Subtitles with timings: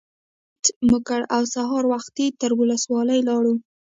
[0.63, 3.53] پرنټ مو کړ او سهار وختي تر ولسوالۍ لاړو.